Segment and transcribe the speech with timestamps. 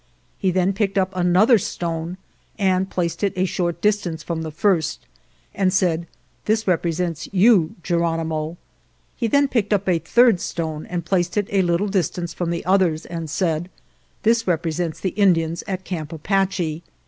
[0.39, 2.17] He then picked up another stone
[2.57, 5.05] and placed it a short distance from the first,
[5.53, 6.07] and said,'
[6.45, 8.57] This represents you, Geronimo.'
[9.15, 12.65] He then picked up a third stone and placed it a little distance from the
[12.65, 13.69] others, and said,'
[14.23, 16.81] This represents the Indians at Camp Apache.